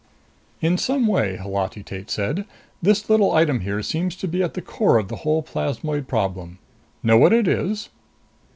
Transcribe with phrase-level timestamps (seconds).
[0.61, 2.45] "In some way," Holati Tate said,
[2.81, 6.57] "this little item here seems to be at the core of the whole plasmoid problem.
[7.03, 7.89] Know what it is?"